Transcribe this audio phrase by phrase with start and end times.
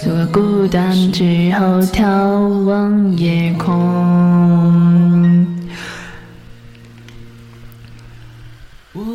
[0.00, 5.57] 走过孤单之后，眺望夜空。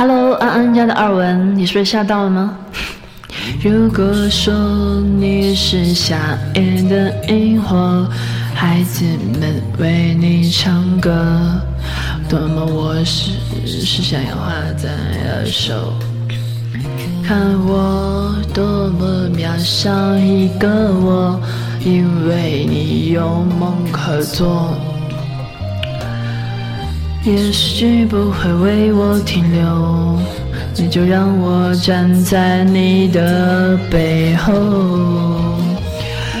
[0.00, 2.56] Hello，安安家的二文，你是不是吓到了吗？
[3.60, 4.54] 如果说
[5.18, 8.08] 你是夏夜的萤火，
[8.54, 9.04] 孩子
[9.40, 11.60] 们为你唱歌，
[12.28, 13.32] 多么我是
[13.66, 14.88] 是想要画在
[15.34, 15.92] 二手，
[17.26, 21.40] 看我多么渺小一个我，
[21.84, 24.78] 因为你有梦可做。
[27.24, 30.18] 也许不会为我停留，
[30.76, 35.47] 你就让我站在你的背后。